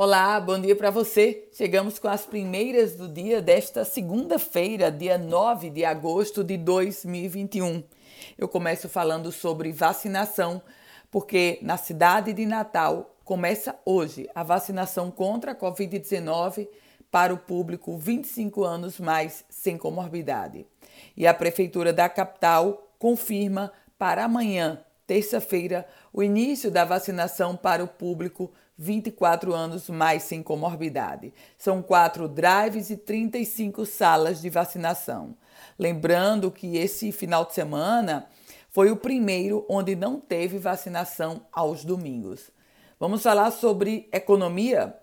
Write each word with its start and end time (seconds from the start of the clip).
Olá, 0.00 0.38
bom 0.38 0.60
dia 0.60 0.76
para 0.76 0.92
você. 0.92 1.48
Chegamos 1.52 1.98
com 1.98 2.06
as 2.06 2.24
primeiras 2.24 2.94
do 2.94 3.08
dia 3.08 3.42
desta 3.42 3.84
segunda-feira, 3.84 4.92
dia 4.92 5.18
9 5.18 5.70
de 5.70 5.84
agosto 5.84 6.44
de 6.44 6.56
2021. 6.56 7.82
Eu 8.38 8.46
começo 8.46 8.88
falando 8.88 9.32
sobre 9.32 9.72
vacinação, 9.72 10.62
porque 11.10 11.58
na 11.62 11.76
cidade 11.76 12.32
de 12.32 12.46
Natal 12.46 13.12
começa 13.24 13.74
hoje 13.84 14.30
a 14.36 14.44
vacinação 14.44 15.10
contra 15.10 15.50
a 15.50 15.56
Covid-19 15.56 16.68
para 17.10 17.34
o 17.34 17.38
público 17.38 17.98
25 17.98 18.62
anos 18.62 19.00
mais 19.00 19.44
sem 19.50 19.76
comorbidade. 19.76 20.64
E 21.16 21.26
a 21.26 21.34
prefeitura 21.34 21.92
da 21.92 22.08
capital 22.08 22.88
confirma 23.00 23.72
para 23.98 24.26
amanhã, 24.26 24.78
terça-feira, 25.08 25.88
o 26.12 26.22
início 26.22 26.70
da 26.70 26.84
vacinação 26.84 27.56
para 27.56 27.82
o 27.82 27.88
público 27.88 28.52
24 28.76 29.54
anos 29.54 29.88
mais 29.88 30.22
sem 30.22 30.42
comorbidade. 30.42 31.32
São 31.56 31.82
quatro 31.82 32.28
drives 32.28 32.90
e 32.90 32.96
35 32.98 33.86
salas 33.86 34.42
de 34.42 34.50
vacinação. 34.50 35.34
Lembrando 35.78 36.50
que 36.50 36.76
esse 36.76 37.10
final 37.10 37.46
de 37.46 37.54
semana 37.54 38.28
foi 38.68 38.90
o 38.90 38.96
primeiro 38.96 39.64
onde 39.66 39.96
não 39.96 40.20
teve 40.20 40.58
vacinação 40.58 41.40
aos 41.50 41.86
domingos. 41.86 42.50
Vamos 43.00 43.22
falar 43.22 43.50
sobre 43.50 44.10
economia? 44.12 44.94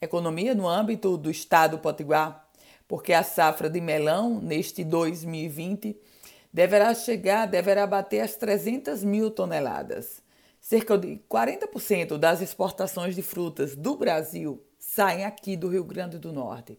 Economia 0.00 0.56
no 0.56 0.68
âmbito 0.68 1.16
do 1.16 1.30
estado 1.30 1.78
Potiguar, 1.78 2.48
porque 2.88 3.12
a 3.12 3.22
safra 3.22 3.70
de 3.70 3.80
melão 3.80 4.40
neste 4.40 4.82
2020 4.82 5.96
deverá 6.52 6.94
chegar, 6.94 7.46
deverá 7.46 7.86
bater 7.86 8.20
as 8.20 8.36
300 8.36 9.02
mil 9.02 9.30
toneladas. 9.30 10.22
Cerca 10.60 10.96
de 10.96 11.20
40% 11.28 12.18
das 12.18 12.40
exportações 12.40 13.16
de 13.16 13.22
frutas 13.22 13.74
do 13.74 13.96
Brasil 13.96 14.62
saem 14.78 15.24
aqui 15.24 15.56
do 15.56 15.68
Rio 15.68 15.84
Grande 15.84 16.18
do 16.18 16.32
Norte. 16.32 16.78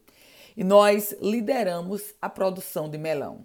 E 0.56 0.62
nós 0.62 1.14
lideramos 1.20 2.14
a 2.22 2.30
produção 2.30 2.88
de 2.88 2.96
melão. 2.96 3.44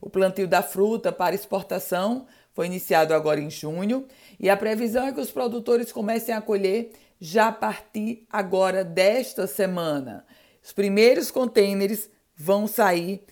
O 0.00 0.10
plantio 0.10 0.46
da 0.46 0.62
fruta 0.62 1.10
para 1.10 1.34
exportação 1.34 2.26
foi 2.52 2.66
iniciado 2.66 3.14
agora 3.14 3.40
em 3.40 3.48
junho 3.48 4.06
e 4.38 4.50
a 4.50 4.56
previsão 4.56 5.06
é 5.06 5.12
que 5.12 5.20
os 5.20 5.30
produtores 5.30 5.90
comecem 5.90 6.34
a 6.34 6.40
colher 6.42 6.92
já 7.20 7.48
a 7.48 7.52
partir 7.52 8.26
agora 8.28 8.84
desta 8.84 9.46
semana. 9.46 10.26
Os 10.62 10.72
primeiros 10.72 11.30
contêineres 11.30 12.10
vão 12.36 12.66
sair 12.66 13.24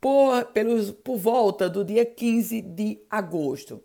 por, 0.00 0.46
pelos, 0.46 0.90
por 0.90 1.18
volta 1.18 1.68
do 1.68 1.84
dia 1.84 2.06
15 2.06 2.62
de 2.62 2.98
agosto. 3.10 3.82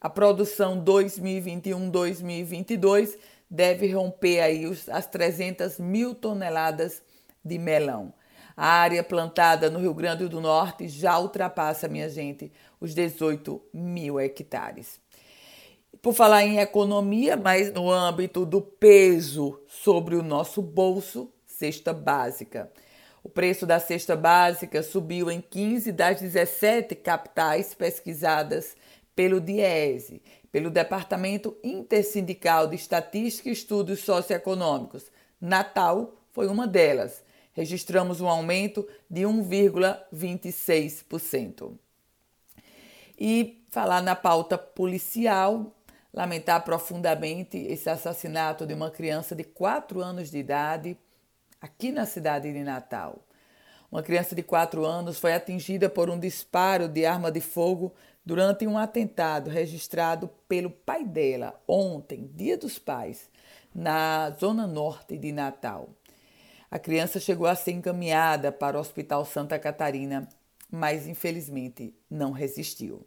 A 0.00 0.10
produção 0.10 0.84
2021-2022 0.84 3.16
deve 3.48 3.92
romper 3.92 4.40
aí 4.40 4.66
os, 4.66 4.88
as 4.88 5.06
300 5.06 5.78
mil 5.78 6.12
toneladas 6.14 7.00
de 7.42 7.58
melão. 7.58 8.12
A 8.56 8.66
área 8.66 9.02
plantada 9.02 9.68
no 9.68 9.80
Rio 9.80 9.94
Grande 9.94 10.28
do 10.28 10.40
Norte 10.40 10.86
já 10.88 11.18
ultrapassa, 11.18 11.88
minha 11.88 12.08
gente, 12.08 12.52
os 12.80 12.94
18 12.94 13.60
mil 13.72 14.20
hectares. 14.20 15.00
Por 16.00 16.12
falar 16.12 16.44
em 16.44 16.58
economia, 16.58 17.36
mas 17.36 17.72
no 17.72 17.90
âmbito 17.90 18.44
do 18.44 18.60
peso 18.60 19.60
sobre 19.66 20.14
o 20.14 20.22
nosso 20.22 20.60
bolso, 20.60 21.32
cesta 21.46 21.92
básica. 21.92 22.70
O 23.24 23.28
preço 23.30 23.64
da 23.64 23.80
cesta 23.80 24.14
básica 24.14 24.82
subiu 24.82 25.30
em 25.30 25.40
15 25.40 25.90
das 25.92 26.20
17 26.20 26.94
capitais 26.94 27.72
pesquisadas 27.72 28.76
pelo 29.16 29.40
DIESE, 29.40 30.20
pelo 30.52 30.70
Departamento 30.70 31.56
Intersindical 31.64 32.68
de 32.68 32.76
Estatística 32.76 33.48
e 33.48 33.52
Estudos 33.52 34.00
Socioeconômicos. 34.00 35.10
Natal 35.40 36.12
foi 36.32 36.48
uma 36.48 36.66
delas. 36.66 37.24
Registramos 37.54 38.20
um 38.20 38.28
aumento 38.28 38.86
de 39.08 39.22
1,26%. 39.22 41.78
E 43.18 43.64
falar 43.70 44.02
na 44.02 44.14
pauta 44.14 44.58
policial, 44.58 45.74
lamentar 46.12 46.62
profundamente 46.62 47.56
esse 47.56 47.88
assassinato 47.88 48.66
de 48.66 48.74
uma 48.74 48.90
criança 48.90 49.34
de 49.34 49.44
4 49.44 50.02
anos 50.02 50.30
de 50.30 50.36
idade 50.36 50.98
aqui 51.64 51.90
na 51.90 52.04
cidade 52.04 52.52
de 52.52 52.62
Natal. 52.62 53.24
Uma 53.90 54.02
criança 54.02 54.34
de 54.34 54.42
4 54.42 54.84
anos 54.84 55.18
foi 55.18 55.32
atingida 55.32 55.88
por 55.88 56.10
um 56.10 56.20
disparo 56.20 56.86
de 56.86 57.06
arma 57.06 57.32
de 57.32 57.40
fogo 57.40 57.94
durante 58.22 58.66
um 58.66 58.76
atentado 58.76 59.48
registrado 59.48 60.28
pelo 60.46 60.68
pai 60.68 61.06
dela 61.06 61.58
ontem, 61.66 62.30
Dia 62.34 62.58
dos 62.58 62.78
Pais, 62.78 63.30
na 63.74 64.28
zona 64.32 64.66
norte 64.66 65.16
de 65.16 65.32
Natal. 65.32 65.88
A 66.70 66.78
criança 66.78 67.18
chegou 67.18 67.46
a 67.46 67.54
ser 67.54 67.72
encaminhada 67.72 68.52
para 68.52 68.76
o 68.76 68.80
Hospital 68.80 69.24
Santa 69.24 69.58
Catarina, 69.58 70.28
mas 70.70 71.06
infelizmente 71.06 71.94
não 72.10 72.30
resistiu. 72.30 73.06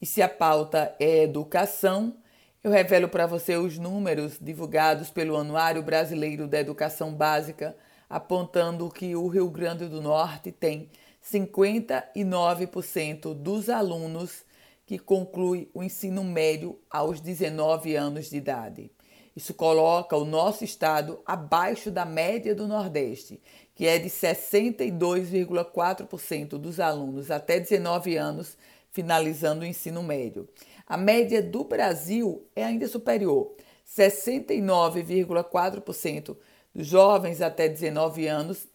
E 0.00 0.06
se 0.06 0.22
a 0.22 0.30
pauta 0.30 0.96
é 0.98 1.24
educação, 1.24 2.16
eu 2.62 2.70
revelo 2.70 3.08
para 3.08 3.26
você 3.26 3.56
os 3.56 3.78
números 3.78 4.38
divulgados 4.40 5.10
pelo 5.10 5.36
Anuário 5.36 5.82
Brasileiro 5.82 6.46
da 6.48 6.60
Educação 6.60 7.12
Básica, 7.14 7.76
apontando 8.08 8.88
que 8.90 9.14
o 9.14 9.28
Rio 9.28 9.50
Grande 9.50 9.86
do 9.86 10.00
Norte 10.00 10.50
tem 10.52 10.88
59% 11.22 13.34
dos 13.34 13.68
alunos 13.68 14.46
que 14.84 14.98
concluem 14.98 15.68
o 15.74 15.82
ensino 15.82 16.22
médio 16.22 16.78
aos 16.88 17.20
19 17.20 17.96
anos 17.96 18.30
de 18.30 18.36
idade. 18.36 18.88
Isso 19.34 19.52
coloca 19.52 20.16
o 20.16 20.24
nosso 20.24 20.62
estado 20.64 21.20
abaixo 21.26 21.90
da 21.90 22.04
média 22.06 22.54
do 22.54 22.66
Nordeste, 22.66 23.42
que 23.74 23.86
é 23.86 23.98
de 23.98 24.08
62,4% 24.08 26.56
dos 26.56 26.80
alunos 26.80 27.30
até 27.30 27.60
19 27.60 28.16
anos 28.16 28.56
finalizando 28.96 29.60
o 29.60 29.66
ensino 29.66 30.02
médio. 30.02 30.48
A 30.86 30.96
média 30.96 31.42
do 31.42 31.64
Brasil 31.64 32.46
é 32.56 32.64
ainda 32.64 32.88
superior. 32.88 33.52
69,4% 33.86 36.34
dos 36.74 36.86
jovens 36.86 37.42
até 37.42 37.68
19 37.68 38.26
anos 38.26 38.66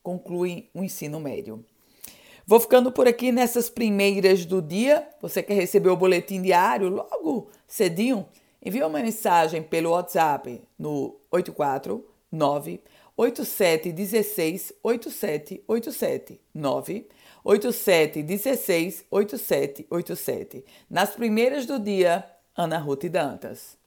concluem 0.00 0.70
o 0.72 0.84
ensino 0.84 1.18
médio. 1.18 1.64
Vou 2.46 2.60
ficando 2.60 2.92
por 2.92 3.08
aqui 3.08 3.32
nessas 3.32 3.68
primeiras 3.68 4.46
do 4.46 4.62
dia. 4.62 5.08
Você 5.20 5.42
quer 5.42 5.54
receber 5.54 5.88
o 5.88 5.96
boletim 5.96 6.40
diário 6.40 6.88
logo 6.88 7.50
cedinho? 7.66 8.24
Envie 8.64 8.84
uma 8.84 9.00
mensagem 9.00 9.60
pelo 9.60 9.90
WhatsApp 9.90 10.62
no 10.78 11.16
849 11.32 12.80
8716 13.16 14.72
8787 14.84 16.40
9 16.54 17.08
8716 17.44 19.04
8787. 19.10 20.64
Nas 20.88 21.10
primeiras 21.10 21.66
do 21.66 21.78
dia, 21.78 22.24
Ana 22.56 22.78
Ruth 22.78 23.04
Dantas. 23.04 23.83